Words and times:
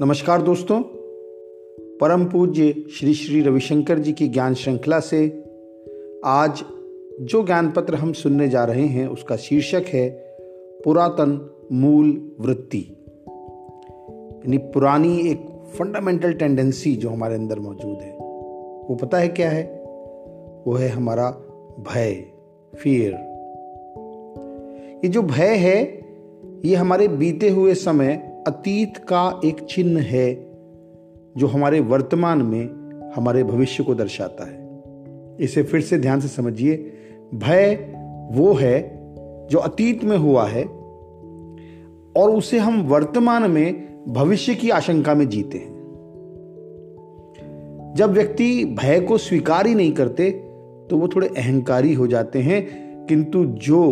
नमस्कार 0.00 0.42
दोस्तों। 0.42 0.82
परम 2.00 2.24
पूज्य 2.24 2.72
श्री 2.72 3.14
श्री 3.14 3.40
रविशंकर 3.40 3.98
जी 3.98 4.12
की 4.12 4.28
ज्ञान 4.28 4.54
श्रृंखला 4.54 5.00
से 5.00 5.44
आज 6.24 6.64
जो 7.20 7.46
ज्ञान 7.46 7.70
पत्र 7.70 7.94
हम 7.94 8.12
सुनने 8.12 8.48
जा 8.48 8.64
रहे 8.64 8.86
हैं, 8.86 9.06
उसका 9.06 9.36
शीर्षक 9.36 9.82
है 9.88 10.10
पुरातन 10.84 11.50
मूल 11.72 12.36
वृत्ति। 12.40 12.96
यानी 14.28 14.58
पुरानी 14.58 15.18
एक 15.18 15.40
फंडामेंटल 15.78 16.32
टेंडेंसी 16.32 16.96
जो 16.96 17.10
हमारे 17.10 17.34
अंदर 17.34 17.58
मौजूद 17.58 17.98
है। 18.02 18.12
वो 18.88 18.98
पता 19.02 19.18
है 19.18 19.28
क्या 19.28 19.50
है? 19.50 19.64
वो 20.66 20.72
है 20.74 20.88
हमारा 20.88 21.30
भय 21.80 22.24
फियर 22.76 23.32
ये 25.04 25.08
जो 25.08 25.22
भय 25.22 25.56
है, 25.56 26.02
ये 26.64 26.74
हमारे 26.74 27.08
बीते 27.08 27.48
हुए 27.48 27.74
समय 27.74 28.31
अतीत 28.46 28.96
का 28.96 29.40
एक 29.44 29.60
चिन्ह 29.60 30.00
है, 30.00 30.34
जो 31.36 31.46
हमारे 31.46 31.80
वर्तमान 31.80 32.42
में 32.42 32.64
हमारे 33.16 33.44
भविष्य 33.44 33.84
को 33.84 33.94
दर्शाता 33.94 34.44
है। 34.44 34.82
इसे 35.40 35.62
फिर 35.62 35.80
से 35.80 35.98
ध्यान 35.98 36.20
से 36.20 36.28
समझिए। 36.28 36.92
भय 37.34 37.74
वो 38.32 38.52
है, 38.54 38.80
जो 39.46 39.58
अतीत 39.58 40.04
में 40.04 40.16
हुआ 40.16 40.46
है, 40.48 40.64
और 42.16 42.30
उसे 42.30 42.58
हम 42.58 42.82
वर्तमान 42.82 43.50
में 43.50 44.04
भविष्य 44.08 44.54
की 44.54 44.70
आशंका 44.70 45.14
में 45.14 45.28
जीते 45.28 45.58
हैं। 45.58 45.72
जब 47.96 48.10
व्यक्ति 48.10 48.64
भय 48.64 49.00
को 49.00 49.18
स्वीकार 49.18 49.66
ही 49.66 49.74
नहीं 49.74 49.92
करते 49.92 50.30
तो 50.90 50.96
वो 50.96 51.08
थोड़े 51.08 51.28
अहंकारी 51.28 51.94
हो 51.94 52.06
जाते 52.06 52.38
हैं, 52.38 53.06
किंतु 53.06 53.44
जो 53.44 53.84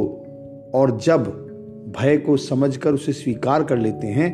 और 0.75 0.99
जब 0.99 1.50
भय 1.91 2.17
को 2.17 2.37
समझकर 2.37 2.93
उसे 2.93 3.13
स्वीकार 3.13 3.65
कर 3.65 3.77
लेते 3.77 4.07
हैं, 4.07 4.31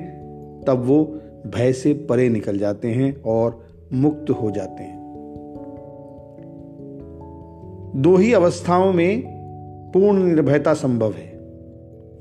तब 0.66 0.82
वो 0.84 1.04
भय 1.46 1.72
से 1.72 1.92
परे 2.10 2.28
निकल 2.28 2.58
जाते 2.58 2.88
हैं 2.88 3.22
और 3.22 3.64
मुक्त 3.92 4.30
हो 4.30 4.50
जाते 4.50 4.82
हैं। 4.82 5.04
दो 7.96 8.16
ही 8.16 8.32
अवस्थाओं 8.32 8.92
में 8.92 9.22
पूर्ण 9.94 10.24
निर्भयता 10.24 10.74
संभव 10.74 11.12
है। 11.12 11.34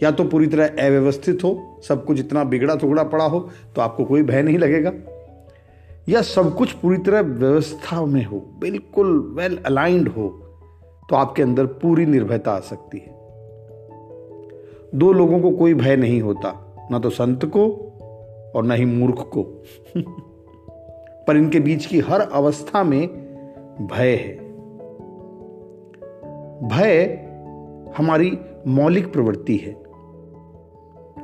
या 0.04 0.12
तो 0.12 0.24
पूरी 0.24 0.48
तरह 0.48 0.68
अव्यवस्थित 0.68 1.44
हो, 1.44 1.82
सब 1.88 2.06
कुछ 2.06 2.20
इतना 2.20 2.44
बिगड़ा 2.44 2.76
टुगड़ा 2.76 3.04
पड़ा 3.04 3.26
हो 3.26 3.40
तो 3.76 3.82
आपको 3.82 4.06
कोई 4.06 4.24
भय 4.24 4.44
नहीं 4.44 4.58
लगेगा। 4.58 4.92
या 6.10 6.22
सब 6.22 6.56
कुछ 6.56 6.72
पूरी 6.72 6.98
तरह 6.98 7.22
व्यवस्था 7.22 8.06
में 8.06 8.26
हो, 8.26 8.40
बिल्कुल 8.60 9.36
वेल 9.38 9.58
अलाइंड 9.66 10.08
हो 10.08 10.28
तो 11.10 11.16
आपके 11.16 11.44
अंदर 11.44 11.66
पूरी 11.66 12.06
निर्भयता 12.06 12.52
आ 12.52 12.60
सकती 12.60 12.98
है। 12.98 13.15
दो 14.96 15.14
लोगों 15.14 15.40
को 15.40 15.52
कोई 15.52 15.74
भय 15.74 15.96
नहीं 15.96 16.22
होता, 16.22 16.76
ना 16.92 17.00
तो 17.00 17.10
संत 17.10 17.46
को 17.46 17.92
और 18.56 18.64
ना 18.64 18.74
ही 18.74 18.86
मूर्ख 18.86 19.30
को। 19.34 19.64
पर 21.28 21.38
इनके 21.38 21.60
बीच 21.60 21.86
की 21.86 22.00
हर 22.00 22.22
अवस्था 22.22 22.84
में 22.84 23.08
भय 23.82 24.16
है। 24.16 24.46
भय 26.70 27.04
हमारी 27.98 28.38
मौलिक 28.68 29.14
प्रवृत्ति 29.14 29.58
है। 29.58 29.86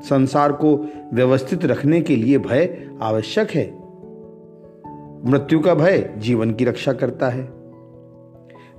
संसार 0.01 0.51
को 0.51 0.87
व्यवस्थित 1.13 1.65
रखने 1.65 2.01
के 2.01 2.15
लिए 2.15 2.37
भय 2.37 2.89
आवश्यक 3.01 3.51
है। 3.51 3.81
मृत्यु 5.25 5.59
का 5.59 5.75
भय 5.75 6.13
जीवन 6.17 6.51
की 6.51 6.65
रक्षा 6.65 6.93
करता 6.93 7.29
है। 7.29 7.49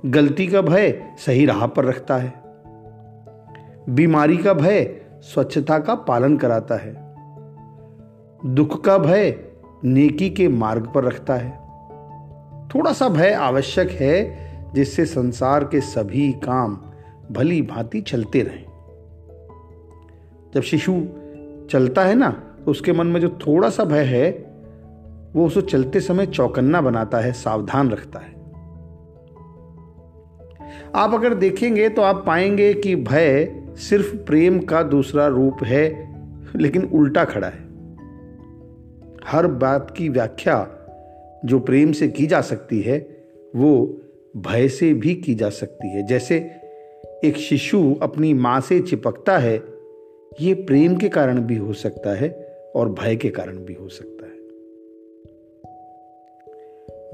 गलती 0.05 0.47
का 0.47 0.61
भय 0.61 1.03
सही 1.17 1.45
राह 1.45 1.67
पर 1.67 1.85
रखता 1.85 2.17
है। 2.17 2.42
बीमारी 3.89 4.37
का 4.37 4.53
भय 4.53 5.01
स्वच्छता 5.21 5.79
का 5.79 5.95
पालन 5.95 6.37
कराता 6.37 6.75
है। 6.75 7.15
दुख 8.45 8.83
का 8.83 8.97
भय 8.97 9.35
नेकी 9.83 10.29
के 10.29 10.47
मार्ग 10.47 10.91
पर 10.95 11.03
रखता 11.03 11.33
है। 11.33 11.51
थोड़ा 12.75 12.93
सा 12.93 13.09
भय 13.09 13.31
आवश्यक 13.31 13.89
है 13.89 14.43
जिससे 14.73 15.05
संसार 15.05 15.63
के 15.63 15.81
सभी 15.81 16.31
काम 16.31 16.77
भली 17.31 17.61
भांति 17.61 18.01
चलते 18.01 18.41
रहें। 18.41 18.65
जब 20.55 20.61
शिशु 20.61 21.03
चलता 21.69 22.03
है 22.03 22.15
ना 22.15 22.29
तो 22.65 22.71
उसके 22.71 22.93
मन 22.93 23.07
में 23.07 23.21
जो 23.21 23.29
थोड़ा 23.29 23.69
सा 23.69 23.83
भय 23.83 24.03
है, 24.03 24.31
वो 25.33 25.45
उसे 25.45 25.61
चलते 25.61 25.99
समय 25.99 26.25
चौकन्ना 26.25 26.81
बनाता 26.81 27.17
है, 27.17 27.33
सावधान 27.33 27.91
रखता 27.91 28.19
है। 28.19 28.33
आप 30.95 31.13
अगर 31.13 31.33
देखेंगे 31.33 31.89
तो 31.89 32.01
आप 32.01 32.23
पाएँगे 32.27 32.73
कि 32.73 32.95
भय 32.95 33.62
सिर्फ़ 33.75 34.17
प्रेम 34.17 34.59
का 34.59 34.83
दूसरा 34.83 35.27
रूप 35.27 35.63
है, 35.63 36.13
लेकिन 36.55 36.83
उल्टा 36.83 37.25
खड़ा 37.25 37.47
है। 37.47 37.63
हर 39.25 39.47
बात 39.47 39.93
की 39.97 40.09
व्याख्या 40.09 40.79
जो 41.45 41.59
प्रेम 41.59 41.91
से 41.91 42.07
की 42.07 42.25
जा 42.25 42.41
सकती 42.41 42.81
है, 42.81 43.23
वो 43.55 44.01
भय 44.37 44.67
से 44.67 44.93
भी 44.93 45.15
की 45.15 45.35
जा 45.35 45.49
सकती 45.49 45.89
है। 45.89 46.07
जैसे 46.07 46.51
एक 47.23 47.37
शिशु 47.37 47.95
अपनी 48.01 48.33
माँ 48.33 48.61
से 48.61 48.79
चिपकता 48.79 49.37
है, 49.37 49.63
ये 50.41 50.53
प्रेम 50.53 50.95
के 50.95 51.09
कारण 51.09 51.39
भी 51.39 51.55
हो 51.55 51.73
सकता 51.73 52.15
है 52.15 52.57
और 52.75 52.89
भय 52.89 53.15
के 53.15 53.29
कारण 53.29 53.57
भी 53.57 53.73
हो 53.73 53.87
सकता 53.87 54.25
है। 54.25 54.33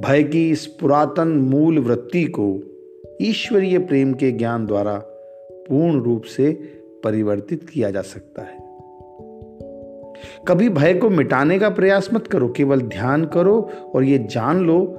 भय 0.01 0.23
की 0.23 0.49
इस 0.51 0.65
पुरातन 0.65 1.27
मूल 1.27 1.79
वृत्ति 1.79 2.23
को 2.23 2.59
ईश्वरीय 3.21 3.79
प्रेम 3.79 4.13
के 4.13 4.31
ज्ञान 4.31 4.65
द्वारा 4.65 5.08
पूर्ण 5.69 6.01
रूप 6.01 6.23
से 6.23 6.51
परिवर्तित 7.03 7.69
किया 7.69 7.91
जा 7.91 8.01
सकता 8.01 8.41
है। 8.41 8.57
कभी 10.47 10.69
भय 10.69 10.93
को 10.93 11.09
मिटाने 11.09 11.59
का 11.59 11.69
प्रयास 11.69 12.09
मत 12.13 12.27
करो, 12.27 12.47
केवल 12.49 12.81
ध्यान 12.81 13.25
करो 13.25 13.69
और 13.95 14.03
ये 14.03 14.17
जान 14.19 14.59
लो 14.59 14.95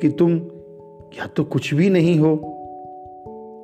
कि 0.00 0.08
तुम 0.08 0.36
या 1.18 1.26
तो 1.26 1.44
कुछ 1.44 1.74
भी 1.74 1.90
नहीं 1.90 2.18
हो, 2.18 2.34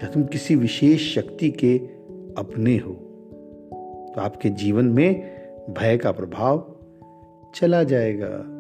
या 0.02 0.10
तुम 0.10 0.24
किसी 0.24 0.54
विशेष 0.54 1.14
शक्ति 1.14 1.50
के 1.50 1.78
अपने 2.38 2.76
हो। 2.76 2.92
तो 4.14 4.20
आपके 4.20 4.48
जीवन 4.48 4.84
में 4.84 5.34
भय 5.70 5.96
का 5.96 6.12
प्रभाव 6.12 6.76
चला 7.54 7.82
जाएगा। 7.82 8.53